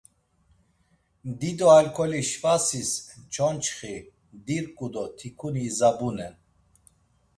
Dido 1.39 1.67
alkoli 1.79 2.21
şvasis 2.29 2.91
çonçxi, 3.33 3.95
dirǩu 4.45 4.87
do 4.93 5.03
tikuni 5.17 5.61
izabunen. 5.69 6.33